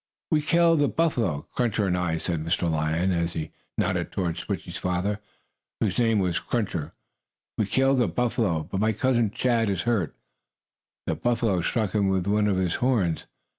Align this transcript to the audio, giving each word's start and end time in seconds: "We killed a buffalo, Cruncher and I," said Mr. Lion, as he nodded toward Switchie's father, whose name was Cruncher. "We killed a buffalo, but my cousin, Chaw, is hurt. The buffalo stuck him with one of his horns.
"We 0.31 0.41
killed 0.41 0.81
a 0.81 0.87
buffalo, 0.87 1.43
Cruncher 1.51 1.85
and 1.85 1.95
I," 1.95 2.17
said 2.17 2.43
Mr. 2.43 2.67
Lion, 2.67 3.11
as 3.11 3.33
he 3.33 3.51
nodded 3.77 4.11
toward 4.11 4.35
Switchie's 4.37 4.79
father, 4.79 5.19
whose 5.79 5.99
name 5.99 6.17
was 6.17 6.39
Cruncher. 6.39 6.93
"We 7.55 7.67
killed 7.67 8.01
a 8.01 8.07
buffalo, 8.07 8.63
but 8.63 8.79
my 8.79 8.93
cousin, 8.93 9.29
Chaw, 9.29 9.61
is 9.69 9.83
hurt. 9.83 10.15
The 11.05 11.13
buffalo 11.13 11.61
stuck 11.61 11.91
him 11.93 12.09
with 12.09 12.25
one 12.25 12.47
of 12.47 12.57
his 12.57 12.73
horns. 12.81 13.27